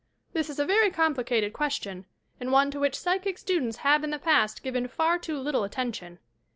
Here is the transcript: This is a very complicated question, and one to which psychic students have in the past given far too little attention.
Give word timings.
This 0.33 0.49
is 0.49 0.57
a 0.57 0.65
very 0.65 0.89
complicated 0.89 1.53
question, 1.53 2.07
and 2.39 2.51
one 2.51 2.71
to 2.71 2.79
which 2.79 2.97
psychic 2.97 3.37
students 3.37 3.77
have 3.85 4.03
in 4.03 4.09
the 4.09 4.17
past 4.17 4.63
given 4.63 4.87
far 4.87 5.19
too 5.19 5.37
little 5.37 5.63
attention. 5.63 6.17